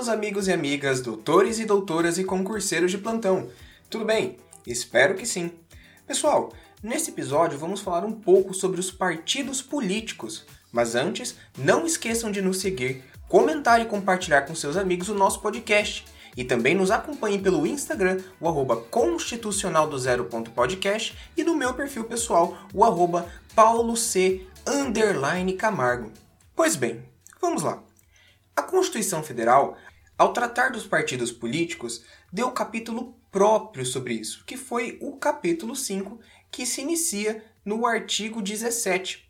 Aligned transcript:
meus 0.00 0.08
amigos 0.08 0.48
e 0.48 0.52
amigas, 0.52 1.02
doutores 1.02 1.58
e 1.58 1.66
doutoras 1.66 2.16
e 2.16 2.24
concurseiros 2.24 2.90
de 2.90 2.96
plantão. 2.96 3.50
Tudo 3.90 4.06
bem? 4.06 4.38
Espero 4.66 5.14
que 5.14 5.26
sim. 5.26 5.52
Pessoal, 6.06 6.54
nesse 6.82 7.10
episódio 7.10 7.58
vamos 7.58 7.82
falar 7.82 8.06
um 8.06 8.12
pouco 8.12 8.54
sobre 8.54 8.80
os 8.80 8.90
partidos 8.90 9.60
políticos. 9.60 10.46
Mas 10.72 10.94
antes, 10.94 11.36
não 11.58 11.84
esqueçam 11.84 12.30
de 12.30 12.40
nos 12.40 12.60
seguir, 12.60 13.04
comentar 13.28 13.78
e 13.82 13.84
compartilhar 13.84 14.46
com 14.46 14.54
seus 14.54 14.78
amigos 14.78 15.10
o 15.10 15.14
nosso 15.14 15.42
podcast. 15.42 16.06
E 16.34 16.44
também 16.44 16.74
nos 16.74 16.90
acompanhem 16.90 17.42
pelo 17.42 17.66
Instagram, 17.66 18.22
o 18.40 18.48
arroba 18.48 18.76
constitucional 18.76 19.86
do 19.86 19.98
e 21.36 21.44
no 21.44 21.54
meu 21.54 21.74
perfil 21.74 22.04
pessoal, 22.04 22.56
o 22.72 22.82
arroba 22.84 23.26
underline 24.66 25.52
camargo. 25.58 26.10
Pois 26.56 26.74
bem, 26.74 27.02
vamos 27.38 27.62
lá. 27.62 27.82
A 28.56 28.62
Constituição 28.62 29.22
Federal, 29.22 29.76
ao 30.20 30.34
tratar 30.34 30.70
dos 30.70 30.86
partidos 30.86 31.32
políticos, 31.32 32.04
deu 32.30 32.48
um 32.48 32.52
capítulo 32.52 33.16
próprio 33.32 33.86
sobre 33.86 34.12
isso, 34.12 34.44
que 34.44 34.54
foi 34.54 34.98
o 35.00 35.16
capítulo 35.16 35.74
5, 35.74 36.20
que 36.50 36.66
se 36.66 36.82
inicia 36.82 37.42
no 37.64 37.86
artigo 37.86 38.42
17. 38.42 39.26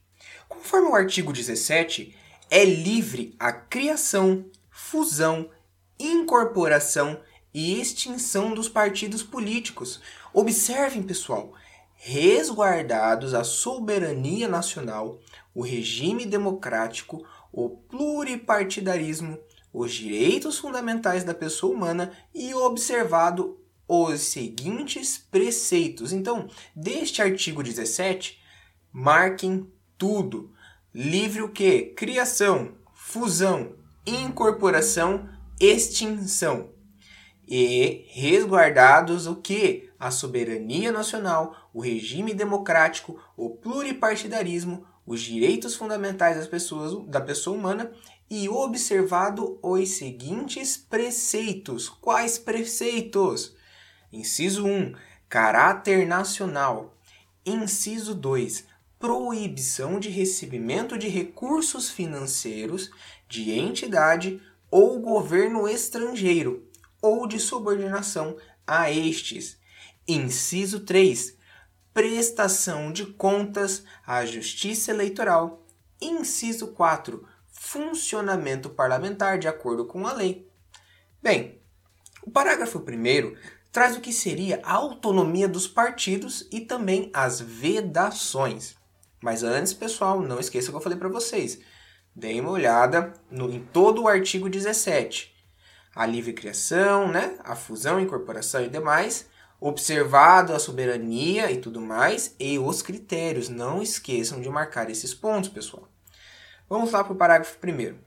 Conforme 0.48 0.88
o 0.88 0.96
artigo 0.96 1.32
17, 1.32 2.12
é 2.50 2.64
livre 2.64 3.36
a 3.38 3.52
criação, 3.52 4.46
fusão, 4.68 5.48
incorporação 5.96 7.20
e 7.54 7.80
extinção 7.80 8.52
dos 8.52 8.68
partidos 8.68 9.22
políticos. 9.22 10.00
Observem, 10.34 11.04
pessoal, 11.04 11.54
resguardados 11.94 13.32
a 13.32 13.44
soberania 13.44 14.48
nacional, 14.48 15.20
o 15.54 15.62
regime 15.62 16.26
democrático, 16.26 17.24
o 17.52 17.68
pluripartidarismo, 17.68 19.38
os 19.72 19.92
direitos 19.92 20.58
fundamentais 20.58 21.24
da 21.24 21.34
pessoa 21.34 21.74
humana 21.74 22.12
e 22.34 22.54
observado 22.54 23.58
os 23.86 24.20
seguintes 24.20 25.18
preceitos. 25.18 26.12
Então, 26.12 26.48
deste 26.74 27.20
artigo 27.20 27.62
17, 27.62 28.40
marquem 28.92 29.70
tudo. 29.98 30.52
Livre 30.94 31.42
o 31.42 31.48
que? 31.48 31.82
Criação, 31.96 32.74
fusão, 32.94 33.74
incorporação, 34.06 35.28
extinção. 35.60 36.70
E 37.46 38.04
resguardados 38.08 39.26
o 39.26 39.36
que? 39.36 39.90
A 39.98 40.10
soberania 40.10 40.92
nacional, 40.92 41.68
o 41.74 41.80
regime 41.80 42.32
democrático, 42.32 43.20
o 43.36 43.50
pluripartidarismo, 43.50 44.86
os 45.04 45.20
direitos 45.20 45.74
fundamentais 45.74 46.36
das 46.36 46.46
pessoas, 46.46 47.06
da 47.08 47.20
pessoa 47.20 47.56
humana 47.56 47.90
e 48.30 48.48
observado 48.48 49.58
os 49.60 49.88
seguintes 49.90 50.76
preceitos. 50.76 51.88
Quais 51.88 52.38
preceitos? 52.38 53.56
Inciso 54.12 54.64
1, 54.64 54.94
caráter 55.28 56.06
nacional. 56.06 56.96
Inciso 57.44 58.14
2, 58.14 58.64
proibição 59.00 59.98
de 59.98 60.08
recebimento 60.08 60.96
de 60.96 61.08
recursos 61.08 61.90
financeiros 61.90 62.90
de 63.28 63.50
entidade 63.50 64.40
ou 64.70 65.00
governo 65.00 65.66
estrangeiro 65.66 66.68
ou 67.02 67.26
de 67.26 67.40
subordinação 67.40 68.36
a 68.66 68.90
estes. 68.90 69.58
Inciso 70.06 70.80
3, 70.80 71.36
prestação 71.92 72.92
de 72.92 73.06
contas 73.06 73.82
à 74.06 74.24
Justiça 74.24 74.90
Eleitoral. 74.92 75.66
Inciso 76.00 76.68
4. 76.68 77.26
Funcionamento 77.62 78.70
parlamentar 78.70 79.38
de 79.38 79.46
acordo 79.46 79.84
com 79.84 80.06
a 80.06 80.14
lei. 80.14 80.50
Bem, 81.22 81.60
o 82.22 82.30
parágrafo 82.30 82.78
1 82.78 83.36
traz 83.70 83.94
o 83.94 84.00
que 84.00 84.14
seria 84.14 84.60
a 84.64 84.72
autonomia 84.72 85.46
dos 85.46 85.68
partidos 85.68 86.48
e 86.50 86.62
também 86.62 87.10
as 87.12 87.38
vedações. 87.38 88.76
Mas 89.22 89.42
antes, 89.42 89.74
pessoal, 89.74 90.22
não 90.22 90.40
esqueça 90.40 90.70
que 90.70 90.76
eu 90.76 90.80
falei 90.80 90.98
para 90.98 91.10
vocês. 91.10 91.60
Deem 92.16 92.40
uma 92.40 92.50
olhada 92.50 93.12
no, 93.30 93.52
em 93.52 93.60
todo 93.60 94.02
o 94.02 94.08
artigo 94.08 94.48
17. 94.48 95.32
A 95.94 96.06
livre 96.06 96.32
criação, 96.32 97.12
né? 97.12 97.38
a 97.44 97.54
fusão, 97.54 98.00
incorporação 98.00 98.64
e 98.64 98.70
demais, 98.70 99.28
observado 99.60 100.54
a 100.54 100.58
soberania 100.58 101.52
e 101.52 101.58
tudo 101.58 101.78
mais, 101.78 102.34
e 102.40 102.58
os 102.58 102.80
critérios. 102.80 103.50
Não 103.50 103.82
esqueçam 103.82 104.40
de 104.40 104.48
marcar 104.48 104.88
esses 104.88 105.12
pontos, 105.12 105.50
pessoal. 105.50 105.89
Vamos 106.70 106.92
lá 106.92 107.02
para 107.02 107.12
o 107.12 107.16
parágrafo 107.16 107.58
1. 107.66 107.98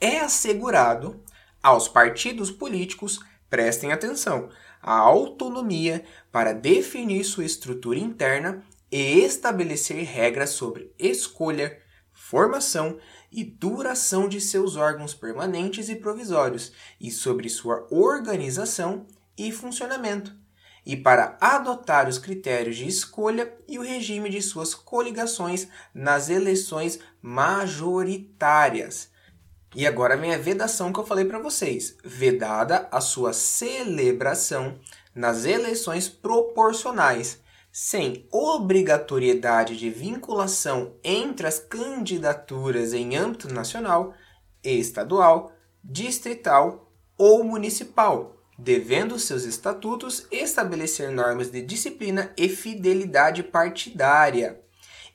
É 0.00 0.18
assegurado 0.18 1.22
aos 1.62 1.86
partidos 1.86 2.50
políticos, 2.50 3.20
prestem 3.48 3.92
atenção, 3.92 4.50
a 4.82 4.98
autonomia 4.98 6.04
para 6.32 6.52
definir 6.52 7.22
sua 7.22 7.44
estrutura 7.44 8.00
interna 8.00 8.64
e 8.90 9.20
estabelecer 9.20 10.04
regras 10.04 10.50
sobre 10.50 10.92
escolha, 10.98 11.80
formação 12.12 12.98
e 13.30 13.44
duração 13.44 14.28
de 14.28 14.40
seus 14.40 14.74
órgãos 14.74 15.14
permanentes 15.14 15.88
e 15.88 15.94
provisórios 15.94 16.72
e 17.00 17.12
sobre 17.12 17.48
sua 17.48 17.86
organização 17.92 19.06
e 19.38 19.52
funcionamento, 19.52 20.34
e 20.84 20.96
para 20.96 21.36
adotar 21.40 22.08
os 22.08 22.18
critérios 22.18 22.76
de 22.76 22.86
escolha 22.86 23.52
e 23.68 23.78
o 23.78 23.82
regime 23.82 24.28
de 24.28 24.42
suas 24.42 24.74
coligações 24.74 25.68
nas 25.94 26.28
eleições 26.28 26.98
majoritárias. 27.20 29.10
E 29.74 29.86
agora 29.86 30.16
vem 30.16 30.34
a 30.34 30.38
vedação 30.38 30.92
que 30.92 30.98
eu 30.98 31.06
falei 31.06 31.24
para 31.24 31.38
vocês: 31.38 31.96
vedada 32.04 32.88
a 32.90 33.00
sua 33.00 33.32
celebração 33.32 34.78
nas 35.14 35.44
eleições 35.44 36.08
proporcionais, 36.08 37.40
sem 37.70 38.26
obrigatoriedade 38.30 39.78
de 39.78 39.88
vinculação 39.88 40.94
entre 41.02 41.46
as 41.46 41.58
candidaturas 41.58 42.92
em 42.92 43.16
âmbito 43.16 43.52
nacional, 43.52 44.14
estadual, 44.62 45.52
distrital 45.82 46.92
ou 47.16 47.42
municipal 47.44 48.41
devendo 48.62 49.18
seus 49.18 49.42
estatutos 49.42 50.26
estabelecer 50.30 51.10
normas 51.10 51.50
de 51.50 51.60
disciplina 51.60 52.32
e 52.36 52.48
fidelidade 52.48 53.42
partidária. 53.42 54.60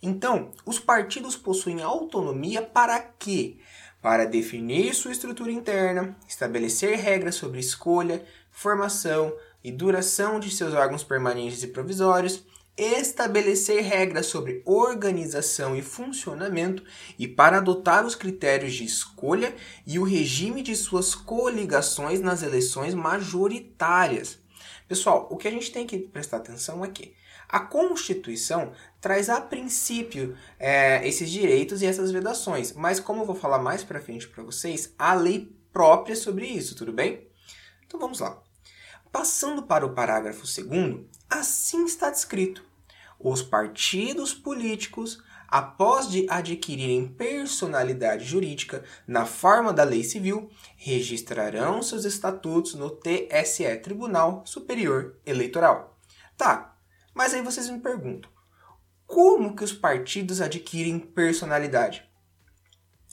Então, 0.03 0.51
os 0.65 0.77
partidos 0.79 1.37
possuem 1.37 1.81
autonomia 1.81 2.61
para 2.61 2.99
quê? 2.99 3.57
Para 4.01 4.25
definir 4.25 4.93
sua 4.93 5.13
estrutura 5.13 5.49
interna, 5.49 6.15
estabelecer 6.27 6.97
regras 6.99 7.35
sobre 7.35 7.61
escolha, 7.61 8.23
formação 8.51 9.33
e 9.63 9.71
duração 9.71 10.39
de 10.41 10.51
seus 10.51 10.73
órgãos 10.73 11.03
permanentes 11.03 11.63
e 11.63 11.67
provisórios, 11.67 12.43
estabelecer 12.77 13.83
regras 13.83 14.27
sobre 14.27 14.61
organização 14.63 15.75
e 15.75 15.81
funcionamento 15.81 16.83
e 17.17 17.27
para 17.27 17.57
adotar 17.57 18.05
os 18.05 18.13
critérios 18.13 18.75
de 18.75 18.85
escolha 18.85 19.55
e 19.85 19.97
o 19.97 20.03
regime 20.03 20.61
de 20.61 20.75
suas 20.75 21.15
coligações 21.15 22.21
nas 22.21 22.43
eleições 22.43 22.93
majoritárias. 22.93 24.37
Pessoal, 24.87 25.27
o 25.31 25.37
que 25.37 25.47
a 25.47 25.51
gente 25.51 25.71
tem 25.71 25.87
que 25.87 25.97
prestar 25.97 26.37
atenção 26.37 26.85
é 26.85 26.87
que 26.87 27.15
a 27.49 27.59
Constituição 27.59 28.73
traz 29.01 29.29
a 29.29 29.41
princípio 29.41 30.37
é, 30.59 31.05
esses 31.07 31.29
direitos 31.29 31.81
e 31.81 31.85
essas 31.85 32.11
vedações, 32.11 32.73
mas 32.73 32.99
como 32.99 33.21
eu 33.21 33.25
vou 33.25 33.35
falar 33.35 33.59
mais 33.59 33.83
para 33.83 34.01
frente 34.01 34.27
para 34.27 34.43
vocês, 34.43 34.93
a 34.99 35.13
lei 35.13 35.51
própria 35.71 36.15
sobre 36.15 36.45
isso, 36.45 36.75
tudo 36.75 36.91
bem? 36.93 37.27
Então 37.85 37.99
vamos 37.99 38.19
lá. 38.19 38.41
Passando 39.11 39.63
para 39.63 39.85
o 39.85 39.93
parágrafo 39.93 40.43
2, 40.45 41.05
assim 41.29 41.85
está 41.85 42.09
descrito 42.09 42.66
os 43.19 43.41
partidos 43.41 44.33
políticos, 44.33 45.21
após 45.47 46.09
de 46.09 46.25
adquirirem 46.29 47.07
personalidade 47.07 48.25
jurídica 48.25 48.83
na 49.07 49.25
forma 49.25 49.73
da 49.73 49.83
lei 49.83 50.03
civil, 50.03 50.49
registrarão 50.75 51.81
seus 51.81 52.05
estatutos 52.05 52.73
no 52.73 52.89
TSE, 52.89 53.77
Tribunal 53.81 54.43
Superior 54.45 55.17
Eleitoral. 55.25 55.97
Tá, 56.35 56.77
mas 57.13 57.33
aí 57.33 57.41
vocês 57.41 57.69
me 57.69 57.79
perguntam, 57.79 58.29
como 59.05 59.55
que 59.55 59.63
os 59.63 59.73
partidos 59.73 60.41
adquirem 60.41 60.99
personalidade? 60.99 62.07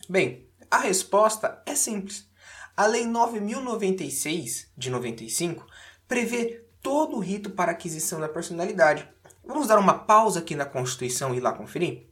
Bem, 0.09 0.49
a 0.71 0.79
resposta 0.79 1.63
é 1.65 1.75
simples. 1.75 2.29
A 2.77 2.87
Lei 2.87 3.07
9096 3.07 4.73
de 4.77 4.91
95 4.91 5.65
prevê 6.09 6.67
todo 6.83 7.17
o 7.17 7.21
rito 7.21 7.51
para 7.51 7.73
aquisição 7.73 8.21
da 8.21 8.29
personalidade, 8.29 9.09
Vamos 9.47 9.69
dar 9.69 9.79
uma 9.79 9.93
pausa 9.93 10.39
aqui 10.39 10.55
na 10.55 10.65
Constituição 10.65 11.35
e 11.35 11.41
lá 11.41 11.53
conferir? 11.53 12.07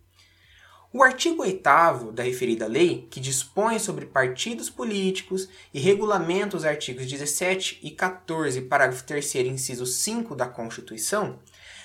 O 0.92 1.02
artigo 1.02 1.40
8 1.40 2.12
da 2.12 2.22
referida 2.22 2.66
lei, 2.66 3.08
que 3.10 3.18
dispõe 3.18 3.78
sobre 3.78 4.04
partidos 4.04 4.68
políticos 4.68 5.48
e 5.72 5.80
regulamenta 5.80 6.58
os 6.58 6.66
artigos 6.66 7.06
17 7.06 7.80
e 7.82 7.90
14, 7.90 8.60
parágrafo 8.60 9.02
3, 9.04 9.34
inciso 9.46 9.86
5 9.86 10.36
da 10.36 10.46
Constituição, 10.46 11.38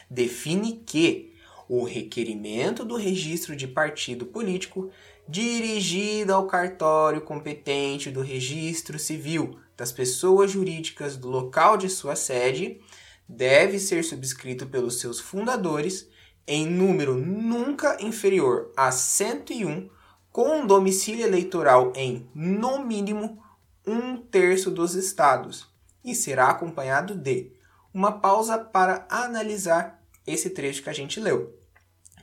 define 0.09 0.83
que 0.85 1.33
o 1.69 1.85
requerimento 1.85 2.83
do 2.83 2.97
registro 2.97 3.55
de 3.55 3.69
partido 3.69 4.25
político 4.25 4.91
dirigido 5.29 6.33
ao 6.33 6.45
cartório 6.45 7.21
competente 7.21 8.11
do 8.11 8.19
registro 8.19 8.99
civil 8.99 9.57
das 9.77 9.93
pessoas 9.93 10.51
jurídicas 10.51 11.15
do 11.15 11.29
local 11.29 11.77
de 11.77 11.89
sua 11.89 12.17
sede 12.17 12.81
deve 13.27 13.79
ser 13.79 14.03
subscrito 14.03 14.67
pelos 14.67 14.99
seus 14.99 15.19
fundadores 15.19 16.09
em 16.47 16.65
número 16.65 17.15
nunca 17.15 17.97
inferior 17.99 18.71
a 18.77 18.91
101, 18.91 19.89
com 20.31 20.65
domicílio 20.65 21.25
eleitoral 21.25 21.91
em, 21.95 22.29
no 22.33 22.85
mínimo, 22.85 23.43
um 23.85 24.17
terço 24.17 24.71
dos 24.71 24.95
estados, 24.95 25.67
e 26.03 26.15
será 26.15 26.49
acompanhado 26.49 27.15
de 27.15 27.51
uma 27.93 28.19
pausa 28.19 28.57
para 28.57 29.05
analisar 29.09 30.01
esse 30.25 30.49
trecho 30.51 30.83
que 30.83 30.89
a 30.89 30.93
gente 30.93 31.19
leu. 31.19 31.57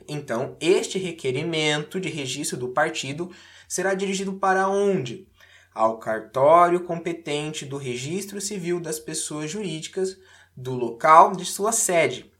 Então, 0.07 0.55
este 0.59 0.97
requerimento 0.97 1.99
de 1.99 2.09
registro 2.09 2.57
do 2.57 2.69
partido 2.69 3.31
será 3.67 3.93
dirigido 3.93 4.33
para 4.33 4.67
onde? 4.69 5.27
Ao 5.73 5.97
cartório 5.97 6.83
competente 6.83 7.65
do 7.65 7.77
Registro 7.77 8.39
Civil 8.39 8.79
das 8.79 8.99
Pessoas 8.99 9.51
Jurídicas 9.51 10.17
do 10.55 10.73
local 10.73 11.35
de 11.35 11.45
sua 11.45 11.71
sede 11.71 12.31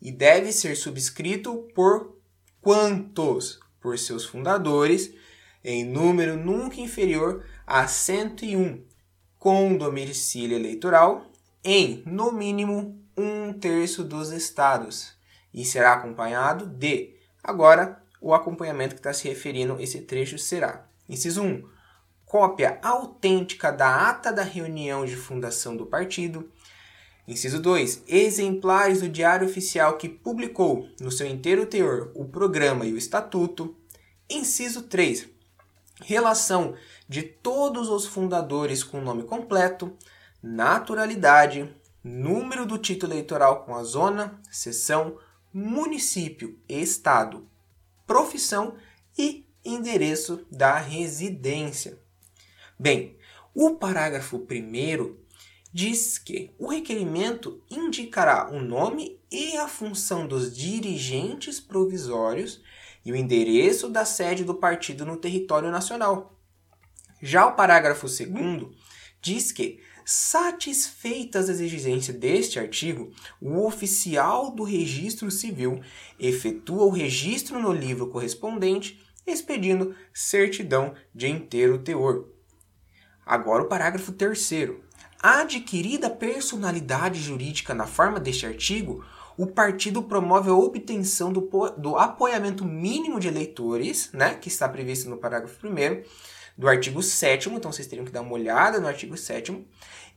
e 0.00 0.10
deve 0.10 0.52
ser 0.52 0.76
subscrito 0.76 1.68
por 1.74 2.16
quantos? 2.60 3.60
Por 3.80 3.98
seus 3.98 4.24
fundadores, 4.24 5.12
em 5.64 5.84
número 5.84 6.36
nunca 6.36 6.80
inferior 6.80 7.44
a 7.66 7.86
101, 7.88 8.84
com 9.38 9.76
domicílio 9.76 10.56
eleitoral 10.56 11.32
em, 11.64 12.02
no 12.06 12.32
mínimo, 12.32 13.00
um 13.16 13.52
terço 13.52 14.02
dos 14.02 14.30
estados 14.30 15.16
e 15.54 15.64
será 15.64 15.92
acompanhado 15.92 16.66
de. 16.66 17.14
Agora, 17.42 18.02
o 18.20 18.34
acompanhamento 18.34 18.94
que 18.94 19.00
está 19.00 19.12
se 19.12 19.28
referindo 19.28 19.80
esse 19.80 20.00
trecho 20.00 20.38
será: 20.38 20.86
inciso 21.08 21.42
1. 21.42 21.68
Cópia 22.24 22.78
autêntica 22.82 23.70
da 23.70 24.08
ata 24.08 24.32
da 24.32 24.42
reunião 24.42 25.04
de 25.04 25.14
fundação 25.14 25.76
do 25.76 25.86
partido. 25.86 26.50
Inciso 27.26 27.60
2. 27.60 28.02
Exemplares 28.08 29.00
do 29.00 29.08
Diário 29.08 29.46
Oficial 29.46 29.96
que 29.96 30.08
publicou, 30.08 30.88
no 31.00 31.12
seu 31.12 31.26
inteiro 31.26 31.66
teor, 31.66 32.10
o 32.14 32.24
programa 32.24 32.84
e 32.84 32.92
o 32.92 32.98
estatuto. 32.98 33.76
Inciso 34.28 34.82
3. 34.82 35.28
Relação 36.00 36.74
de 37.08 37.22
todos 37.22 37.88
os 37.88 38.06
fundadores 38.06 38.82
com 38.82 39.00
nome 39.00 39.22
completo, 39.22 39.96
naturalidade, 40.42 41.72
número 42.02 42.66
do 42.66 42.76
título 42.76 43.12
eleitoral 43.12 43.64
com 43.64 43.76
a 43.76 43.84
zona, 43.84 44.40
seção, 44.50 45.16
município, 45.52 46.58
estado, 46.68 47.48
profissão 48.04 48.74
e 49.16 49.46
endereço 49.64 50.44
da 50.50 50.76
residência. 50.76 52.00
Bem, 52.76 53.16
o 53.54 53.76
parágrafo 53.76 54.38
1 54.38 55.21
diz 55.72 56.18
que 56.18 56.50
o 56.58 56.68
requerimento 56.68 57.62
indicará 57.70 58.50
o 58.50 58.60
nome 58.60 59.18
e 59.30 59.56
a 59.56 59.66
função 59.66 60.26
dos 60.26 60.54
dirigentes 60.54 61.58
provisórios 61.58 62.60
e 63.04 63.10
o 63.10 63.16
endereço 63.16 63.88
da 63.88 64.04
sede 64.04 64.44
do 64.44 64.54
partido 64.54 65.06
no 65.06 65.16
território 65.16 65.70
nacional. 65.70 66.38
Já 67.20 67.46
o 67.46 67.54
parágrafo 67.54 68.06
2 68.06 68.68
diz 69.20 69.52
que 69.52 69.80
Satisfeitas 70.04 71.48
as 71.48 71.60
exigências 71.60 72.16
deste 72.16 72.58
artigo, 72.58 73.12
o 73.40 73.64
oficial 73.64 74.50
do 74.50 74.64
registro 74.64 75.30
civil 75.30 75.80
efetua 76.18 76.84
o 76.84 76.90
registro 76.90 77.60
no 77.60 77.72
livro 77.72 78.08
correspondente, 78.08 79.00
expedindo 79.24 79.94
certidão 80.12 80.94
de 81.14 81.28
inteiro 81.28 81.78
teor. 81.78 82.28
Agora 83.24 83.62
o 83.62 83.68
parágrafo 83.68 84.10
3. 84.10 84.50
Adquirida 85.22 86.10
personalidade 86.10 87.20
jurídica 87.20 87.72
na 87.72 87.86
forma 87.86 88.18
deste 88.18 88.44
artigo, 88.44 89.04
o 89.38 89.46
partido 89.46 90.02
promove 90.02 90.50
a 90.50 90.54
obtenção 90.54 91.32
do, 91.32 91.48
do 91.78 91.96
apoiamento 91.96 92.64
mínimo 92.64 93.20
de 93.20 93.28
eleitores, 93.28 94.10
né, 94.12 94.34
que 94.34 94.48
está 94.48 94.68
previsto 94.68 95.08
no 95.08 95.16
parágrafo 95.16 95.64
1 95.64 96.02
do 96.58 96.68
artigo 96.68 97.00
7 97.00 97.48
então 97.50 97.70
vocês 97.70 97.86
teriam 97.86 98.04
que 98.04 98.10
dar 98.10 98.20
uma 98.20 98.32
olhada 98.32 98.80
no 98.80 98.88
artigo 98.88 99.16
7 99.16 99.64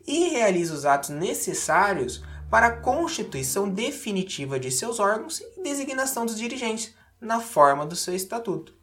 e 0.07 0.29
realiza 0.29 0.73
os 0.73 0.85
atos 0.85 1.11
necessários 1.11 2.23
para 2.49 2.67
a 2.67 2.77
constituição 2.77 3.69
definitiva 3.69 4.59
de 4.59 4.71
seus 4.71 4.99
órgãos 4.99 5.39
e 5.39 5.61
designação 5.61 6.25
dos 6.25 6.37
dirigentes, 6.37 6.95
na 7.21 7.39
forma 7.39 7.85
do 7.85 7.95
seu 7.95 8.15
estatuto. 8.15 8.73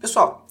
Pessoal, 0.00 0.46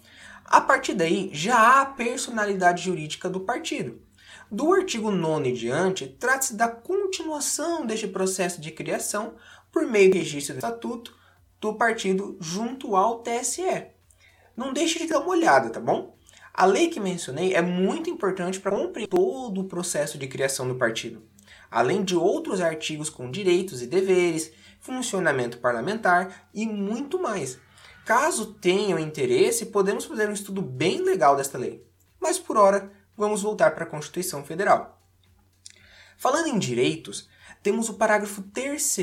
a 0.46 0.62
partir 0.62 0.94
daí 0.94 1.30
já 1.34 1.82
há 1.82 1.86
personalidade 1.86 2.84
jurídica 2.84 3.30
do 3.30 3.42
partido. 3.42 4.05
Do 4.52 4.74
artigo 4.74 5.12
9 5.12 5.50
em 5.50 5.54
diante, 5.54 6.08
trata-se 6.08 6.56
da 6.56 6.68
continuação 6.68 7.86
deste 7.86 8.08
processo 8.08 8.62
de 8.62 8.72
criação 8.72 9.36
por 9.72 9.86
meio 9.86 10.12
do 10.12 10.18
registro 10.18 10.56
do 10.56 10.58
estatuto 10.58 11.16
do 11.60 11.74
partido 11.74 12.38
junto 12.40 12.96
ao 12.96 13.20
TSE 13.20 13.96
não 14.56 14.72
deixe 14.72 15.00
de 15.00 15.08
dar 15.08 15.20
uma 15.20 15.32
olhada, 15.32 15.70
tá 15.70 15.80
bom? 15.80 16.16
A 16.54 16.66
lei 16.66 16.88
que 16.88 17.00
mencionei 17.00 17.54
é 17.54 17.62
muito 17.62 18.10
importante 18.10 18.60
para 18.60 18.76
compreender 18.76 19.10
todo 19.10 19.62
o 19.62 19.66
processo 19.66 20.18
de 20.18 20.28
criação 20.28 20.68
do 20.68 20.76
partido, 20.76 21.22
além 21.70 22.04
de 22.04 22.16
outros 22.16 22.62
artigos 22.62 23.10
com 23.10 23.30
direitos 23.30 23.82
e 23.82 23.88
deveres, 23.88 24.54
funcionamento 24.80 25.58
parlamentar 25.58 26.48
e 26.54 26.66
muito 26.66 27.22
mais. 27.22 27.60
Caso 28.06 28.54
tenham 28.54 28.98
interesse, 28.98 29.66
podemos 29.66 30.06
fazer 30.06 30.30
um 30.30 30.34
estudo 30.34 30.62
bem 30.62 31.02
legal 31.02 31.36
desta 31.36 31.58
lei. 31.58 31.84
Mas 32.20 32.40
por 32.40 32.56
hora, 32.56 32.90
vamos 33.18 33.42
voltar 33.42 33.72
para 33.72 33.84
a 33.84 33.88
Constituição 33.88 34.44
Federal. 34.44 35.02
Falando 36.18 36.48
em 36.48 36.60
direitos, 36.60 37.28
temos 37.62 37.90
o 37.90 37.96
parágrafo 37.96 38.42
3 38.42 38.98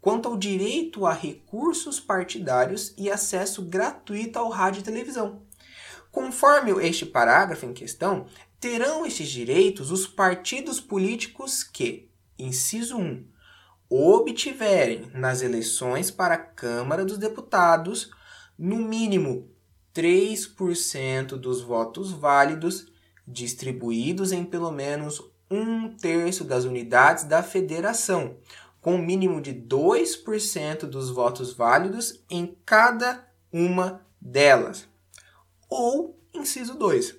quanto 0.00 0.28
ao 0.28 0.36
direito 0.36 1.06
a 1.06 1.12
recursos 1.12 1.98
partidários 1.98 2.94
e 2.96 3.10
acesso 3.10 3.62
gratuito 3.62 4.38
ao 4.38 4.50
rádio 4.50 4.80
e 4.80 4.84
televisão. 4.84 5.42
Conforme 6.12 6.70
este 6.86 7.06
parágrafo 7.06 7.66
em 7.66 7.72
questão, 7.72 8.26
terão 8.60 9.04
estes 9.04 9.28
direitos 9.28 9.90
os 9.90 10.06
partidos 10.06 10.78
políticos 10.78 11.64
que, 11.64 12.08
inciso 12.38 12.96
1, 12.96 13.26
obtiverem 13.88 15.10
nas 15.12 15.42
eleições 15.42 16.10
para 16.10 16.34
a 16.34 16.38
Câmara 16.38 17.04
dos 17.04 17.18
Deputados 17.18 18.10
no 18.58 18.76
mínimo 18.76 19.50
3% 19.94 21.36
dos 21.36 21.60
votos 21.60 22.12
válidos 22.12 22.92
distribuídos 23.26 24.32
em 24.32 24.44
pelo 24.44 24.70
menos 24.70 25.22
um 25.50 25.88
terço 25.96 26.44
das 26.44 26.64
unidades 26.64 27.24
da 27.24 27.42
federação, 27.42 28.36
com 28.80 28.96
um 28.96 29.04
mínimo 29.04 29.40
de 29.40 29.52
2% 29.54 30.80
dos 30.80 31.10
votos 31.10 31.52
válidos 31.52 32.22
em 32.28 32.56
cada 32.66 33.26
uma 33.52 34.04
delas. 34.20 34.88
Ou, 35.68 36.18
inciso 36.32 36.74
2, 36.74 37.14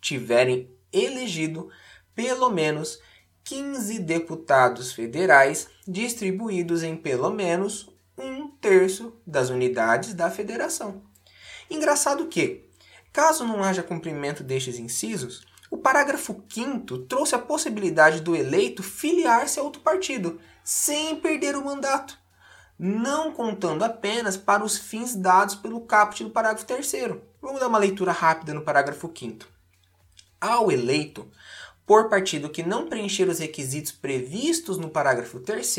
tiverem 0.00 0.70
elegido 0.92 1.68
pelo 2.14 2.50
menos 2.50 3.00
15 3.44 3.98
deputados 3.98 4.92
federais 4.92 5.68
distribuídos 5.86 6.82
em 6.82 6.96
pelo 6.96 7.30
menos 7.30 7.90
um 8.16 8.48
terço 8.48 9.14
das 9.26 9.50
unidades 9.50 10.14
da 10.14 10.30
federação. 10.30 11.02
Engraçado 11.68 12.26
que, 12.26 12.69
caso 13.12 13.44
não 13.44 13.62
haja 13.62 13.82
cumprimento 13.82 14.42
destes 14.42 14.78
incisos, 14.78 15.46
o 15.70 15.76
parágrafo 15.76 16.42
5 16.48 16.98
trouxe 17.00 17.34
a 17.34 17.38
possibilidade 17.38 18.20
do 18.20 18.34
eleito 18.34 18.82
filiar-se 18.82 19.60
a 19.60 19.62
outro 19.62 19.80
partido, 19.82 20.40
sem 20.64 21.16
perder 21.16 21.56
o 21.56 21.64
mandato, 21.64 22.18
não 22.78 23.32
contando 23.32 23.84
apenas 23.84 24.36
para 24.36 24.64
os 24.64 24.76
fins 24.76 25.14
dados 25.14 25.54
pelo 25.54 25.82
caput 25.82 26.24
do 26.24 26.30
parágrafo 26.30 26.66
3. 26.66 26.92
Vamos 27.40 27.60
dar 27.60 27.68
uma 27.68 27.78
leitura 27.78 28.10
rápida 28.10 28.52
no 28.52 28.62
parágrafo 28.62 29.12
5. 29.14 29.46
Ao 30.40 30.72
eleito, 30.72 31.30
por 31.86 32.08
partido 32.08 32.50
que 32.50 32.62
não 32.62 32.88
preencher 32.88 33.28
os 33.28 33.38
requisitos 33.38 33.92
previstos 33.92 34.78
no 34.78 34.90
parágrafo 34.90 35.38
3, 35.40 35.76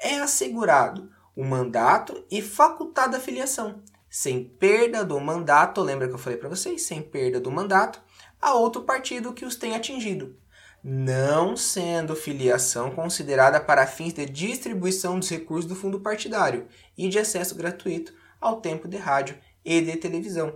é 0.00 0.18
assegurado 0.20 1.10
o 1.36 1.44
mandato 1.44 2.24
e 2.30 2.42
facultada 2.42 3.16
a 3.16 3.20
filiação, 3.20 3.80
sem 4.20 4.42
perda 4.42 5.04
do 5.04 5.20
mandato, 5.20 5.80
lembra 5.80 6.08
que 6.08 6.14
eu 6.14 6.18
falei 6.18 6.36
para 6.36 6.48
vocês, 6.48 6.82
sem 6.82 7.00
perda 7.00 7.38
do 7.38 7.52
mandato, 7.52 8.02
a 8.42 8.52
outro 8.52 8.82
partido 8.82 9.32
que 9.32 9.44
os 9.44 9.54
tenha 9.54 9.76
atingido, 9.76 10.36
não 10.82 11.56
sendo 11.56 12.16
filiação 12.16 12.90
considerada 12.90 13.60
para 13.60 13.86
fins 13.86 14.12
de 14.12 14.26
distribuição 14.26 15.20
dos 15.20 15.30
recursos 15.30 15.66
do 15.66 15.76
fundo 15.76 16.00
partidário 16.00 16.66
e 16.96 17.08
de 17.08 17.16
acesso 17.16 17.54
gratuito 17.54 18.12
ao 18.40 18.60
tempo 18.60 18.88
de 18.88 18.96
rádio 18.96 19.38
e 19.64 19.80
de 19.80 19.96
televisão. 19.96 20.52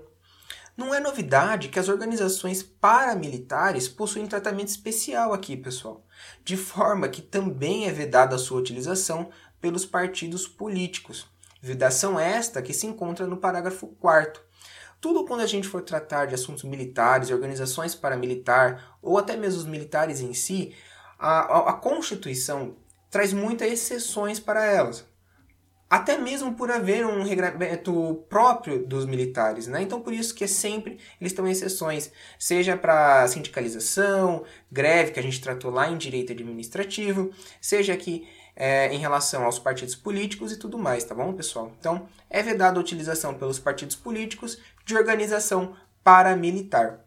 Não 0.76 0.92
é 0.92 0.98
novidade 0.98 1.68
que 1.68 1.78
as 1.78 1.88
organizações 1.88 2.64
paramilitares 2.64 3.86
possuem 3.86 4.26
tratamento 4.26 4.70
especial 4.70 5.32
aqui, 5.32 5.56
pessoal, 5.56 6.04
de 6.42 6.56
forma 6.56 7.08
que 7.08 7.22
também 7.22 7.86
é 7.86 7.92
vedada 7.92 8.34
a 8.34 8.40
sua 8.40 8.58
utilização 8.58 9.30
pelos 9.60 9.86
partidos 9.86 10.48
políticos. 10.48 11.30
Vedação 11.62 12.20
esta 12.20 12.60
que 12.60 12.74
se 12.74 12.86
encontra 12.86 13.26
no 13.26 13.38
parágrafo 13.38 13.86
4 13.86 14.42
tudo 15.02 15.24
quando 15.24 15.40
a 15.40 15.46
gente 15.46 15.66
for 15.66 15.82
tratar 15.82 16.26
de 16.26 16.34
assuntos 16.36 16.62
militares, 16.62 17.32
organizações 17.32 17.92
paramilitar 17.92 18.96
ou 19.02 19.18
até 19.18 19.36
mesmo 19.36 19.58
os 19.58 19.66
militares 19.66 20.20
em 20.20 20.32
si, 20.32 20.72
a, 21.18 21.70
a, 21.70 21.72
Constituição 21.72 22.76
traz 23.10 23.32
muitas 23.32 23.70
exceções 23.70 24.38
para 24.38 24.64
elas. 24.64 25.04
Até 25.90 26.16
mesmo 26.16 26.54
por 26.54 26.70
haver 26.70 27.04
um 27.04 27.24
regramento 27.24 28.24
próprio 28.28 28.86
dos 28.86 29.04
militares, 29.04 29.66
né? 29.66 29.82
Então 29.82 30.00
por 30.00 30.12
isso 30.12 30.34
que 30.36 30.44
é 30.44 30.46
sempre 30.46 30.98
eles 31.20 31.32
têm 31.32 31.50
exceções, 31.50 32.12
seja 32.38 32.76
para 32.76 33.26
sindicalização, 33.26 34.44
greve 34.70 35.10
que 35.10 35.18
a 35.18 35.22
gente 35.22 35.40
tratou 35.40 35.72
lá 35.72 35.90
em 35.90 35.98
direito 35.98 36.32
administrativo, 36.32 37.32
seja 37.60 37.96
que 37.96 38.26
é, 38.54 38.92
em 38.92 38.98
relação 38.98 39.44
aos 39.44 39.58
partidos 39.58 39.94
políticos 39.94 40.52
e 40.52 40.56
tudo 40.56 40.78
mais, 40.78 41.04
tá 41.04 41.14
bom, 41.14 41.32
pessoal? 41.32 41.72
Então, 41.78 42.08
é 42.28 42.42
vedada 42.42 42.78
a 42.78 42.80
utilização 42.80 43.34
pelos 43.34 43.58
partidos 43.58 43.96
políticos 43.96 44.58
de 44.84 44.96
organização 44.96 45.76
paramilitar. 46.04 47.00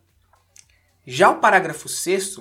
Já 1.05 1.29
o 1.29 1.39
parágrafo 1.39 1.87
6 1.87 2.39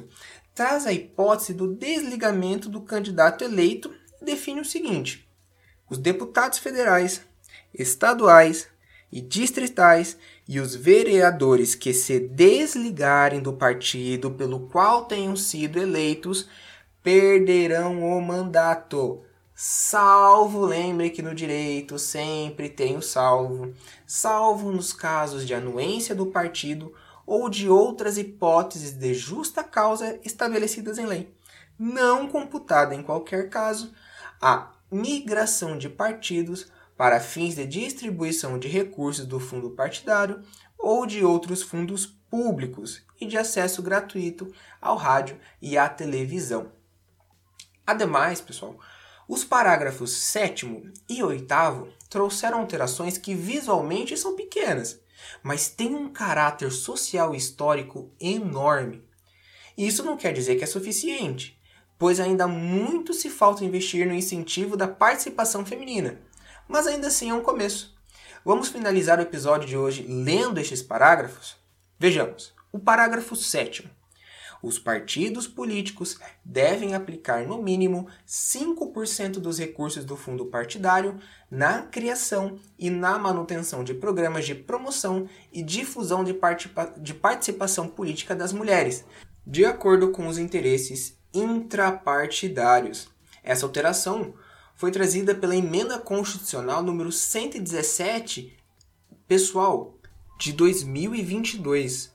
traz 0.54 0.87
a 0.87 0.92
hipótese 0.92 1.52
do 1.52 1.75
desligamento 1.75 2.68
do 2.68 2.80
candidato 2.80 3.44
eleito 3.44 3.92
e 4.20 4.25
define 4.25 4.61
o 4.61 4.64
seguinte: 4.64 5.28
os 5.90 5.99
deputados 5.99 6.58
federais, 6.58 7.23
estaduais 7.75 8.68
e 9.12 9.20
distritais 9.20 10.16
e 10.49 10.58
os 10.61 10.75
vereadores 10.75 11.75
que 11.75 11.92
se 11.92 12.18
desligarem 12.18 13.40
do 13.40 13.52
partido 13.52 14.30
pelo 14.30 14.68
qual 14.68 15.04
tenham 15.04 15.37
sido 15.37 15.78
eleitos 15.78 16.49
perderão 17.04 18.02
o 18.02 18.20
mandato. 18.23 19.23
Salvo, 19.54 20.64
lembre 20.64 21.11
que 21.11 21.20
no 21.20 21.34
direito 21.34 21.99
sempre 21.99 22.70
tem 22.70 22.96
o 22.96 23.02
salvo, 23.02 23.75
salvo 24.06 24.73
nos 24.73 24.92
casos 24.94 25.46
de 25.46 25.54
anuência 25.54 26.14
do 26.14 26.26
partido 26.26 26.94
ou 27.26 27.50
de 27.50 27.68
outras 27.68 28.16
hipóteses 28.16 28.92
de 28.92 29.12
justa 29.12 29.62
causa 29.62 30.18
estabelecidas 30.25 30.99
em 30.99 31.04
lei, 31.04 31.32
não 31.78 32.26
computada 32.26 32.94
em 32.94 33.02
qualquer 33.02 33.50
caso 33.50 33.92
a 34.40 34.73
migração 34.90 35.76
de 35.76 35.90
partidos 35.90 36.73
para 36.96 37.20
fins 37.20 37.54
de 37.54 37.66
distribuição 37.66 38.58
de 38.58 38.66
recursos 38.66 39.26
do 39.26 39.38
fundo 39.38 39.70
partidário 39.70 40.42
ou 40.78 41.06
de 41.06 41.23
outros 41.23 41.62
fundos 41.62 42.06
públicos 42.30 43.02
e 43.20 43.26
de 43.26 43.37
acesso 43.37 43.82
gratuito 43.82 44.50
ao 44.80 44.96
rádio 44.96 45.38
e 45.61 45.76
à 45.76 45.88
televisão. 45.88 46.73
Ademais, 47.87 48.41
pessoal, 48.41 48.79
os 49.29 49.45
parágrafos 49.45 50.11
7 50.12 50.93
e 51.09 51.23
8 51.23 51.88
trouxeram 52.09 52.61
alterações 52.61 53.19
que 53.19 53.35
visualmente 53.35 54.17
são 54.17 54.37
pequenas, 54.37 55.00
mas 55.43 55.69
têm 55.69 55.95
um 55.95 56.09
caráter 56.09 56.71
social 56.71 57.35
e 57.35 57.38
histórico 57.38 58.11
enorme. 58.21 59.03
Isso 59.76 60.05
não 60.05 60.17
quer 60.17 60.33
dizer 60.33 60.57
que 60.57 60.64
é 60.64 60.67
suficiente, 60.67 61.61
pois 61.99 62.21
ainda 62.21 62.47
muito 62.47 63.12
se 63.12 63.29
falta 63.29 63.64
investir 63.64 64.07
no 64.07 64.14
incentivo 64.14 64.76
da 64.76 64.88
participação 64.88 65.64
feminina, 65.64 66.21
mas 66.69 66.87
ainda 66.87 67.09
assim 67.09 67.31
é 67.31 67.35
um 67.35 67.43
começo. 67.43 67.95
Vamos 68.45 68.69
finalizar 68.69 69.19
o 69.19 69.23
episódio 69.23 69.67
de 69.67 69.76
hoje 69.76 70.07
lendo 70.07 70.59
estes 70.59 70.83
parágrafos? 70.83 71.57
Vejamos. 71.99 72.55
O 72.71 72.79
parágrafo 72.79 73.35
7 73.35 73.91
os 74.64 74.78
partidos 74.78 75.47
políticos 75.47 76.18
devem 76.42 76.94
aplicar 76.94 77.47
no 77.47 77.62
mínimo 77.62 78.09
5% 78.26 79.33
dos 79.33 79.59
recursos 79.59 80.06
do 80.06 80.16
fundo 80.16 80.47
partidário 80.47 81.18
na 81.50 81.83
criação 81.83 82.59
e 82.78 82.88
na 82.88 83.18
manutenção 83.18 83.85
de 83.85 83.92
programas 83.92 84.47
de 84.47 84.54
promoção 84.54 85.28
e 85.52 85.62
difusão 85.62 86.25
de, 86.25 86.33
participa 86.33 86.94
de 86.97 87.12
participação 87.12 87.87
política 87.87 88.35
das 88.35 88.54
mulheres, 88.54 89.04
de 89.47 89.66
acordo 89.66 90.11
com 90.11 90.26
os 90.26 90.38
interesses 90.38 91.18
intrapartidários. 91.35 93.09
Essa 93.42 93.66
alteração 93.66 94.33
foi 94.75 94.90
trazida 94.90 95.35
pela 95.35 95.54
emenda 95.54 95.99
constitucional 95.99 96.83
número 96.83 97.12
117, 97.12 98.56
pessoal, 99.28 99.99
de 100.38 100.54
2022. 100.54 102.14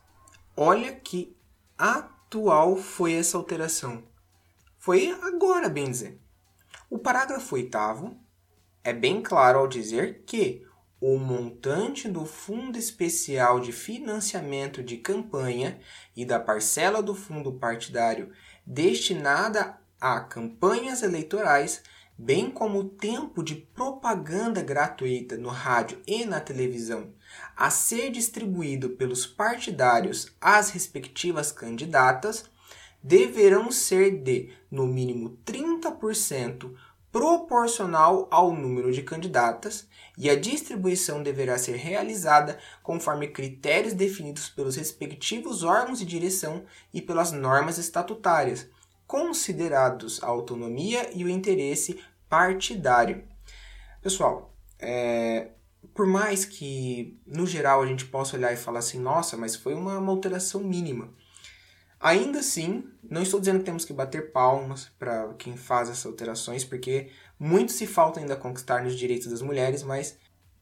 Olha 0.57 0.91
que 0.91 1.37
a 1.77 2.09
atual 2.29 2.77
foi 2.77 3.13
essa 3.13 3.37
alteração? 3.37 4.03
Foi 4.77 5.09
agora, 5.23 5.67
bem 5.67 5.89
dizer. 5.89 6.21
O 6.87 6.99
parágrafo 6.99 7.55
oitavo 7.55 8.15
é 8.83 8.93
bem 8.93 9.21
claro 9.21 9.57
ao 9.57 9.67
dizer 9.67 10.23
que 10.27 10.63
o 11.01 11.17
montante 11.17 12.07
do 12.07 12.25
Fundo 12.25 12.77
Especial 12.77 13.59
de 13.59 13.71
Financiamento 13.71 14.83
de 14.83 14.97
Campanha 14.97 15.79
e 16.15 16.23
da 16.23 16.39
parcela 16.39 17.01
do 17.01 17.15
fundo 17.15 17.53
partidário 17.53 18.31
destinada 18.63 19.79
a 19.99 20.19
campanhas 20.19 21.01
eleitorais, 21.01 21.81
bem 22.21 22.51
como 22.51 22.79
o 22.79 22.83
tempo 22.83 23.41
de 23.41 23.55
propaganda 23.55 24.61
gratuita 24.61 25.37
no 25.37 25.47
rádio 25.47 26.01
e 26.05 26.25
na 26.25 26.41
televisão 26.41 27.13
a 27.55 27.69
ser 27.69 28.11
distribuído 28.11 28.89
pelos 28.89 29.25
partidários 29.25 30.29
às 30.41 30.69
respectivas 30.69 31.49
candidatas 31.49 32.43
deverão 33.01 33.71
ser 33.71 34.21
de, 34.21 34.51
no 34.69 34.85
mínimo, 34.85 35.39
30% 35.45 36.75
proporcional 37.09 38.27
ao 38.29 38.53
número 38.53 38.91
de 38.91 39.01
candidatas 39.01 39.87
e 40.17 40.29
a 40.29 40.37
distribuição 40.37 41.23
deverá 41.23 41.57
ser 41.57 41.77
realizada 41.77 42.59
conforme 42.83 43.29
critérios 43.29 43.93
definidos 43.93 44.49
pelos 44.49 44.75
respectivos 44.75 45.63
órgãos 45.63 45.99
de 45.99 46.05
direção 46.05 46.65
e 46.93 47.01
pelas 47.01 47.31
normas 47.31 47.77
estatutárias, 47.77 48.67
considerados 49.09 50.21
a 50.21 50.27
autonomia 50.27 51.09
e 51.15 51.25
o 51.25 51.29
interesse 51.29 51.99
partidário. 52.29 53.23
Pessoal, 54.03 54.55
é, 54.77 55.47
por 55.95 56.05
mais 56.05 56.45
que, 56.45 57.19
no 57.25 57.47
geral, 57.47 57.81
a 57.81 57.87
gente 57.87 58.05
possa 58.05 58.37
olhar 58.37 58.53
e 58.53 58.55
falar 58.55 58.77
assim, 58.77 58.99
nossa, 58.99 59.35
mas 59.35 59.55
foi 59.55 59.73
uma, 59.73 59.97
uma 59.97 60.11
alteração 60.11 60.61
mínima. 60.61 61.11
Ainda 61.99 62.37
assim, 62.37 62.87
não 63.01 63.23
estou 63.23 63.39
dizendo 63.39 63.57
que 63.57 63.65
temos 63.65 63.83
que 63.83 63.91
bater 63.91 64.31
palmas 64.31 64.91
para 64.99 65.33
quem 65.39 65.57
faz 65.57 65.89
essas 65.89 66.05
alterações, 66.05 66.63
porque 66.63 67.09
muito 67.39 67.71
se 67.71 67.87
falta 67.87 68.19
ainda 68.19 68.35
conquistar 68.35 68.83
nos 68.83 68.95
direitos 68.95 69.25
das 69.25 69.41
mulheres, 69.41 69.81
mas 69.81 70.19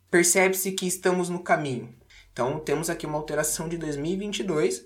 percebe-se 0.10 0.72
que 0.72 0.88
estamos 0.88 1.28
no 1.28 1.44
caminho. 1.44 1.94
Então, 2.32 2.62
temos 2.62 2.90
aqui 2.90 3.06
uma 3.06 3.18
alteração 3.18 3.68
de 3.68 3.78
2022. 3.78 4.86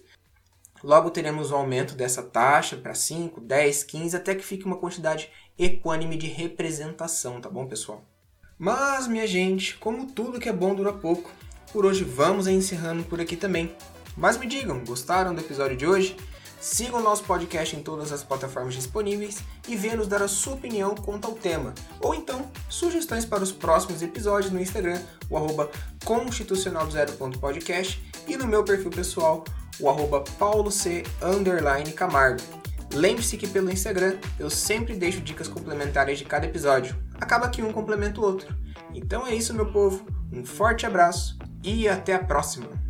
Logo 0.83 1.11
teremos 1.11 1.51
um 1.51 1.55
aumento 1.55 1.93
dessa 1.93 2.23
taxa 2.23 2.75
para 2.75 2.95
5, 2.95 3.39
10, 3.39 3.83
15, 3.83 4.17
até 4.17 4.33
que 4.33 4.43
fique 4.43 4.65
uma 4.65 4.77
quantidade 4.77 5.29
equânime 5.57 6.17
de 6.17 6.27
representação, 6.27 7.39
tá 7.39 7.49
bom, 7.49 7.67
pessoal? 7.67 8.03
Mas, 8.57 9.07
minha 9.07 9.27
gente, 9.27 9.77
como 9.77 10.07
tudo 10.07 10.39
que 10.39 10.49
é 10.49 10.53
bom 10.53 10.73
dura 10.73 10.91
pouco, 10.93 11.29
por 11.71 11.85
hoje 11.85 12.03
vamos 12.03 12.47
encerrando 12.47 13.03
por 13.03 13.21
aqui 13.21 13.35
também. 13.35 13.75
Mas 14.17 14.37
me 14.37 14.47
digam, 14.47 14.83
gostaram 14.83 15.33
do 15.33 15.41
episódio 15.41 15.77
de 15.77 15.85
hoje? 15.85 16.17
Sigam 16.59 16.99
o 16.99 17.03
nosso 17.03 17.23
podcast 17.23 17.75
em 17.75 17.81
todas 17.81 18.11
as 18.11 18.23
plataformas 18.23 18.75
disponíveis 18.75 19.41
e 19.67 19.75
venham 19.75 19.97
nos 19.97 20.07
dar 20.07 20.21
a 20.21 20.27
sua 20.27 20.53
opinião 20.53 20.93
quanto 20.93 21.25
ao 21.27 21.33
tema. 21.33 21.73
Ou 21.99 22.13
então, 22.13 22.51
sugestões 22.69 23.25
para 23.25 23.43
os 23.43 23.51
próximos 23.51 24.03
episódios 24.03 24.51
no 24.51 24.61
Instagram, 24.61 25.01
o 25.27 25.37
arroba 25.37 25.71
constitucional0.podcast 26.05 27.99
e 28.27 28.37
no 28.37 28.45
meu 28.45 28.63
perfil 28.63 28.91
pessoal, 28.91 29.43
o 29.81 29.89
arroba 29.89 30.23
Camargo. 31.93 32.41
Lembre-se 32.93 33.37
que 33.37 33.47
pelo 33.47 33.71
Instagram 33.71 34.17
eu 34.37 34.49
sempre 34.49 34.95
deixo 34.95 35.21
dicas 35.21 35.47
complementares 35.47 36.19
de 36.19 36.25
cada 36.25 36.45
episódio 36.45 36.95
acaba 37.21 37.47
que 37.49 37.61
um 37.61 37.71
complementa 37.71 38.19
o 38.19 38.23
outro. 38.23 38.53
Então 38.93 39.25
é 39.25 39.33
isso, 39.35 39.53
meu 39.53 39.71
povo. 39.71 40.05
Um 40.31 40.43
forte 40.43 40.85
abraço 40.85 41.37
e 41.63 41.87
até 41.87 42.15
a 42.15 42.19
próxima! 42.19 42.80